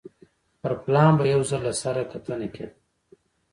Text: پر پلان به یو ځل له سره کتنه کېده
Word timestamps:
پر 0.61 0.73
پلان 0.83 1.11
به 1.17 1.25
یو 1.33 1.41
ځل 1.49 1.61
له 1.67 1.73
سره 1.81 2.01
کتنه 2.11 2.47
کېده 2.55 2.73